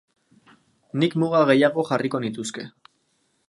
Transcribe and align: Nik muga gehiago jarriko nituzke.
Nik 1.03 1.17
muga 1.25 1.43
gehiago 1.51 1.87
jarriko 1.91 2.23
nituzke. 2.25 2.67